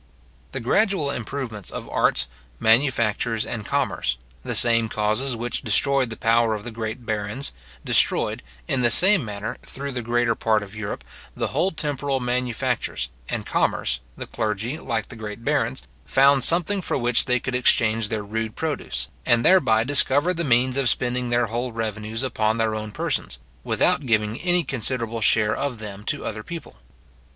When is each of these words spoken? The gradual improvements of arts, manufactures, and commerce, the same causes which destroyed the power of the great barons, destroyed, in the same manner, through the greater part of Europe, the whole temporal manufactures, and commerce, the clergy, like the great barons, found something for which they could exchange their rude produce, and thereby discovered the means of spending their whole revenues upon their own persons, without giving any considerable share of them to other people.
The 0.51 0.59
gradual 0.59 1.11
improvements 1.11 1.69
of 1.69 1.87
arts, 1.87 2.25
manufactures, 2.59 3.45
and 3.45 3.63
commerce, 3.67 4.17
the 4.43 4.55
same 4.55 4.89
causes 4.89 5.35
which 5.35 5.61
destroyed 5.61 6.09
the 6.09 6.17
power 6.17 6.55
of 6.55 6.63
the 6.63 6.71
great 6.71 7.05
barons, 7.05 7.51
destroyed, 7.85 8.41
in 8.67 8.81
the 8.81 8.89
same 8.89 9.23
manner, 9.23 9.57
through 9.61 9.91
the 9.91 10.01
greater 10.01 10.33
part 10.33 10.63
of 10.63 10.75
Europe, 10.75 11.03
the 11.35 11.49
whole 11.49 11.69
temporal 11.69 12.19
manufactures, 12.19 13.09
and 13.29 13.45
commerce, 13.45 13.99
the 14.17 14.25
clergy, 14.25 14.79
like 14.79 15.09
the 15.09 15.15
great 15.15 15.43
barons, 15.43 15.83
found 16.03 16.43
something 16.43 16.81
for 16.81 16.97
which 16.97 17.25
they 17.25 17.39
could 17.39 17.53
exchange 17.53 18.09
their 18.09 18.23
rude 18.23 18.55
produce, 18.55 19.07
and 19.23 19.45
thereby 19.45 19.83
discovered 19.83 20.33
the 20.37 20.43
means 20.43 20.77
of 20.77 20.89
spending 20.89 21.29
their 21.29 21.45
whole 21.45 21.71
revenues 21.71 22.23
upon 22.23 22.57
their 22.57 22.73
own 22.73 22.91
persons, 22.91 23.37
without 23.63 24.07
giving 24.07 24.41
any 24.41 24.63
considerable 24.63 25.21
share 25.21 25.55
of 25.55 25.77
them 25.77 26.03
to 26.03 26.25
other 26.25 26.41
people. 26.41 26.77